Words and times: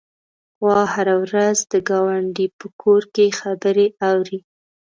غوا 0.61 0.79
هره 0.93 1.15
ورځ 1.23 1.57
د 1.71 1.73
ګاونډي 1.89 2.47
په 2.59 2.67
کور 2.81 3.01
کې 3.13 3.25
خبرې 3.39 3.87
اوري. 4.09 4.39